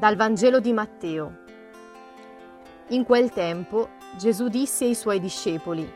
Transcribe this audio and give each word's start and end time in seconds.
Dal 0.00 0.16
Vangelo 0.16 0.60
di 0.60 0.72
Matteo. 0.72 1.40
In 2.88 3.04
quel 3.04 3.30
tempo 3.32 3.90
Gesù 4.16 4.48
disse 4.48 4.86
ai 4.86 4.94
suoi 4.94 5.20
discepoli, 5.20 5.86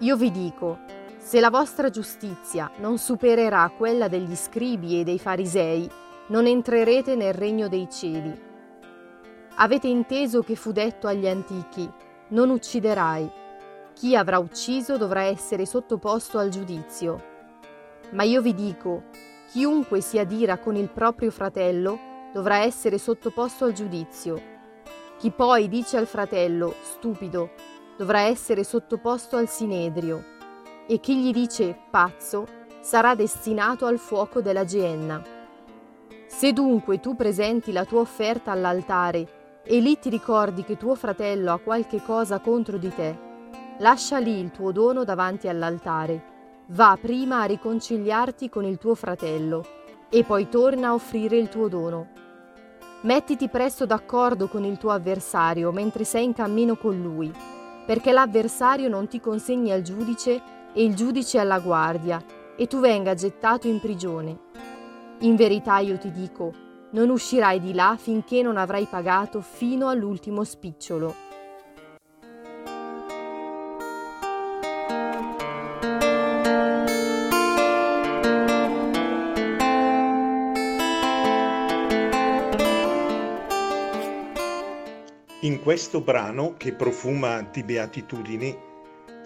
Io 0.00 0.16
vi 0.18 0.30
dico, 0.30 0.80
se 1.16 1.40
la 1.40 1.48
vostra 1.48 1.88
giustizia 1.88 2.70
non 2.76 2.98
supererà 2.98 3.72
quella 3.74 4.08
degli 4.08 4.36
scribi 4.36 5.00
e 5.00 5.04
dei 5.04 5.18
farisei, 5.18 5.88
non 6.26 6.44
entrerete 6.44 7.16
nel 7.16 7.32
regno 7.32 7.68
dei 7.68 7.88
cieli. 7.90 8.38
Avete 9.54 9.86
inteso 9.86 10.42
che 10.42 10.54
fu 10.54 10.70
detto 10.70 11.06
agli 11.06 11.26
antichi, 11.26 11.90
non 12.28 12.50
ucciderai. 12.50 13.32
Chi 13.94 14.14
avrà 14.14 14.38
ucciso 14.38 14.98
dovrà 14.98 15.22
essere 15.22 15.64
sottoposto 15.64 16.36
al 16.36 16.50
giudizio. 16.50 17.24
Ma 18.10 18.24
io 18.24 18.42
vi 18.42 18.52
dico, 18.52 19.04
chiunque 19.50 20.02
si 20.02 20.18
adira 20.18 20.58
con 20.58 20.76
il 20.76 20.90
proprio 20.90 21.30
fratello 21.30 22.10
dovrà 22.32 22.58
essere 22.58 22.98
sottoposto 22.98 23.64
al 23.64 23.72
giudizio. 23.72 24.50
Chi 25.18 25.30
poi 25.30 25.68
dice 25.68 25.98
al 25.98 26.06
fratello, 26.06 26.74
stupido, 26.82 27.50
dovrà 27.96 28.20
essere 28.20 28.64
sottoposto 28.64 29.36
al 29.36 29.48
sinedrio. 29.48 30.24
E 30.86 30.98
chi 30.98 31.22
gli 31.22 31.30
dice, 31.30 31.78
pazzo, 31.90 32.46
sarà 32.80 33.14
destinato 33.14 33.86
al 33.86 33.98
fuoco 33.98 34.40
della 34.40 34.64
geenna. 34.64 35.22
Se 36.26 36.52
dunque 36.52 36.98
tu 36.98 37.14
presenti 37.14 37.70
la 37.70 37.84
tua 37.84 38.00
offerta 38.00 38.50
all'altare 38.50 39.60
e 39.62 39.78
lì 39.78 39.98
ti 39.98 40.08
ricordi 40.08 40.64
che 40.64 40.76
tuo 40.76 40.94
fratello 40.96 41.52
ha 41.52 41.60
qualche 41.60 42.02
cosa 42.02 42.40
contro 42.40 42.78
di 42.78 42.92
te, 42.92 43.16
lascia 43.78 44.18
lì 44.18 44.40
il 44.40 44.50
tuo 44.50 44.72
dono 44.72 45.04
davanti 45.04 45.46
all'altare, 45.46 46.30
va 46.68 46.98
prima 47.00 47.42
a 47.42 47.44
riconciliarti 47.44 48.48
con 48.48 48.64
il 48.64 48.78
tuo 48.78 48.94
fratello 48.94 49.80
e 50.14 50.24
poi 50.24 50.50
torna 50.50 50.88
a 50.88 50.94
offrire 50.94 51.38
il 51.38 51.48
tuo 51.48 51.68
dono. 51.68 52.08
Mettiti 53.00 53.48
presto 53.48 53.86
d'accordo 53.86 54.46
con 54.46 54.62
il 54.62 54.76
tuo 54.76 54.90
avversario 54.90 55.72
mentre 55.72 56.04
sei 56.04 56.24
in 56.24 56.34
cammino 56.34 56.76
con 56.76 57.00
lui, 57.00 57.32
perché 57.86 58.12
l'avversario 58.12 58.90
non 58.90 59.08
ti 59.08 59.20
consegni 59.20 59.72
al 59.72 59.80
giudice 59.80 60.42
e 60.74 60.84
il 60.84 60.94
giudice 60.94 61.38
alla 61.38 61.60
guardia, 61.60 62.22
e 62.56 62.66
tu 62.66 62.78
venga 62.78 63.14
gettato 63.14 63.68
in 63.68 63.80
prigione. 63.80 64.38
In 65.20 65.34
verità 65.34 65.78
io 65.78 65.96
ti 65.96 66.12
dico, 66.12 66.52
non 66.90 67.08
uscirai 67.08 67.58
di 67.58 67.72
là 67.72 67.96
finché 67.98 68.42
non 68.42 68.58
avrai 68.58 68.84
pagato 68.84 69.40
fino 69.40 69.88
all'ultimo 69.88 70.44
spicciolo. 70.44 71.31
In 85.44 85.60
questo 85.60 86.00
brano 86.00 86.54
che 86.56 86.72
profuma 86.72 87.42
di 87.42 87.64
beatitudini, 87.64 88.56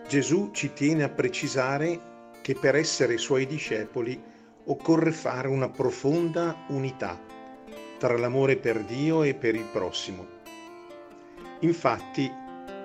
Gesù 0.09 0.49
ci 0.51 0.73
tiene 0.73 1.03
a 1.03 1.11
precisare 1.11 2.31
che 2.41 2.55
per 2.55 2.75
essere 2.75 3.19
suoi 3.19 3.45
discepoli 3.47 4.19
occorre 4.65 5.13
fare 5.13 5.49
una 5.49 5.69
profonda 5.69 6.65
unità 6.69 7.21
tra 7.99 8.17
l'amore 8.17 8.57
per 8.57 8.83
Dio 8.85 9.25
e 9.25 9.35
per 9.35 9.57
il 9.57 9.69
prossimo. 9.71 10.27
Infatti 11.61 12.33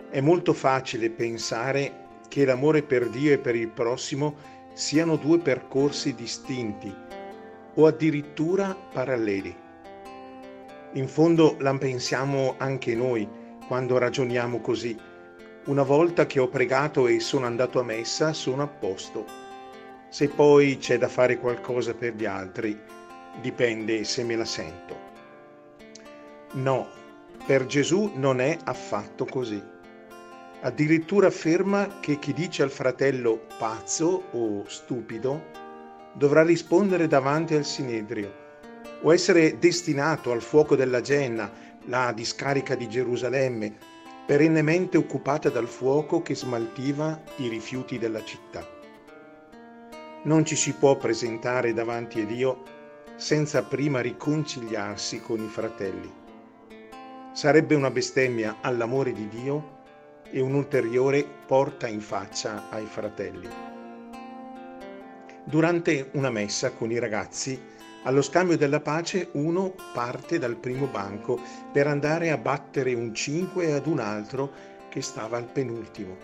è 0.10 0.20
molto 0.20 0.52
facile 0.52 1.10
pensare 1.10 2.08
che 2.28 2.44
l'amore 2.44 2.84
per 2.84 3.08
Dio 3.08 3.32
e 3.32 3.38
per 3.38 3.56
il 3.56 3.70
prossimo 3.70 4.36
siano 4.74 5.16
due 5.16 5.40
percorsi 5.40 6.14
distinti 6.16 6.94
o 7.76 7.86
addirittura 7.86 8.76
paralleli. 8.76 9.61
In 10.96 11.08
fondo 11.08 11.56
la 11.60 11.74
pensiamo 11.78 12.56
anche 12.58 12.94
noi 12.96 13.26
quando 13.66 13.98
ragioniamo 13.98 14.60
così. 14.60 14.94
Una 15.68 15.84
volta 15.84 16.26
che 16.26 16.42
ho 16.42 16.50
pregato 16.50 17.08
e 17.08 17.22
sono 17.22 17.46
andato 17.46 17.80
a 17.80 17.84
messa, 17.84 18.34
sono 18.34 18.64
a 18.64 18.68
posto. 18.68 19.26
Se 20.10 20.28
poi 20.28 20.80
c'è 20.80 20.98
da 20.98 21.08
fare 21.08 21.38
qualcosa 21.38 21.94
per 21.94 22.16
gli 22.16 22.26
altri, 22.26 22.78
dipende 23.40 24.04
se 24.04 24.26
me 24.26 24.36
la 24.36 24.44
sento. 24.44 24.98
No, 26.56 26.90
per 27.46 27.68
Gesù 27.68 28.12
non 28.16 28.42
è 28.42 28.58
affatto 28.62 29.24
così. 29.24 29.64
Addirittura 30.60 31.28
afferma 31.28 32.00
che 32.02 32.20
chi 32.20 32.34
dice 32.34 32.64
al 32.64 32.70
fratello 32.70 33.46
pazzo 33.58 34.24
o 34.32 34.68
stupido 34.68 35.42
dovrà 36.12 36.44
rispondere 36.44 37.08
davanti 37.08 37.56
al 37.56 37.64
Sinedrio 37.64 38.41
o 39.02 39.14
essere 39.14 39.58
destinato 39.58 40.32
al 40.32 40.42
fuoco 40.42 40.76
della 40.76 41.02
Genna, 41.02 41.52
la 41.86 42.12
discarica 42.14 42.76
di 42.76 42.88
Gerusalemme, 42.88 43.74
perennemente 44.26 44.98
occupata 44.98 45.50
dal 45.50 45.68
fuoco 45.68 46.22
che 46.22 46.36
smaltiva 46.36 47.22
i 47.38 47.48
rifiuti 47.48 47.98
della 47.98 48.24
città. 48.24 48.68
Non 50.24 50.46
ci 50.46 50.56
si 50.56 50.74
può 50.74 50.98
presentare 50.98 51.74
davanti 51.74 52.22
a 52.22 52.26
Dio 52.26 52.64
senza 53.16 53.64
prima 53.64 54.02
riconciliarsi 54.02 55.20
con 55.20 55.44
i 55.44 55.48
fratelli. 55.48 56.12
Sarebbe 57.34 57.76
una 57.76 57.90
bestemmia 57.90 58.58
all'amore 58.62 59.14
di 59.14 59.28
Dio 59.28 59.80
e 60.30 60.40
un'ulteriore 60.40 61.26
porta 61.46 61.88
in 61.88 62.02
faccia 62.02 62.70
ai 62.70 62.86
fratelli. 62.86 63.50
Durante 65.44 66.10
una 66.14 66.30
messa 66.30 66.72
con 66.72 66.92
i 66.92 67.00
ragazzi, 67.00 67.60
allo 68.04 68.22
scambio 68.22 68.58
della 68.58 68.80
pace 68.80 69.30
uno 69.34 69.76
parte 69.94 70.40
dal 70.40 70.56
primo 70.56 70.88
banco 70.88 71.40
per 71.72 71.88
andare 71.88 72.32
a 72.32 72.38
battere 72.38 72.94
un 72.94 73.14
5 73.14 73.74
ad 73.74 73.86
un 73.86 74.00
altro 74.00 74.52
che 74.90 75.02
stava 75.02 75.38
al 75.38 75.46
penultimo. 75.46 76.18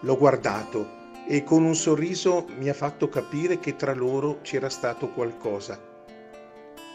L'ho 0.00 0.16
guardato 0.16 1.04
e 1.28 1.42
con 1.44 1.64
un 1.64 1.74
sorriso 1.74 2.46
mi 2.56 2.68
ha 2.68 2.74
fatto 2.74 3.08
capire 3.08 3.58
che 3.58 3.76
tra 3.76 3.92
loro 3.92 4.40
c'era 4.42 4.70
stato 4.70 5.10
qualcosa 5.10 5.78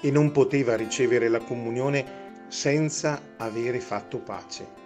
e 0.01 0.09
non 0.09 0.31
poteva 0.31 0.75
ricevere 0.75 1.27
la 1.27 1.39
comunione 1.39 2.45
senza 2.47 3.21
avere 3.37 3.79
fatto 3.79 4.19
pace. 4.19 4.79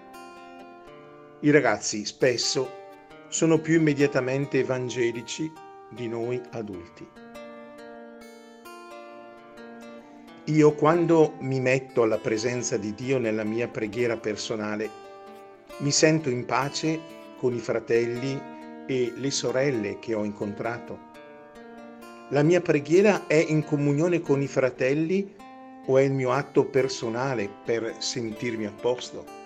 I 1.40 1.50
ragazzi 1.50 2.06
spesso 2.06 2.84
sono 3.30 3.60
più 3.60 3.76
immediatamente 3.76 4.60
evangelici 4.60 5.52
di 5.90 6.08
noi 6.08 6.42
adulti. 6.52 7.25
Io 10.50 10.76
quando 10.76 11.38
mi 11.40 11.60
metto 11.60 12.04
alla 12.04 12.20
presenza 12.20 12.78
di 12.78 12.94
Dio 12.94 13.18
nella 13.18 13.44
mia 13.44 13.68
preghiera 13.68 14.16
personale, 14.16 14.88
mi 15.80 15.90
sento 15.90 16.30
in 16.30 16.46
pace 16.46 17.00
con 17.40 17.56
i 17.56 17.58
fratelli 17.58 18.40
e 18.86 19.12
le 19.16 19.32
sorelle 19.32 19.98
che 19.98 20.14
ho 20.14 20.24
incontrato. 20.24 21.00
La 22.30 22.44
mia 22.44 22.62
preghiera 22.62 23.26
è 23.26 23.44
in 23.48 23.64
comunione 23.64 24.22
con 24.22 24.40
i 24.40 24.48
fratelli 24.48 25.34
o 25.88 25.98
è 25.98 26.04
il 26.04 26.14
mio 26.14 26.32
atto 26.32 26.66
personale 26.66 27.50
per 27.66 27.96
sentirmi 27.98 28.68
a 28.68 28.72
posto? 28.72 29.45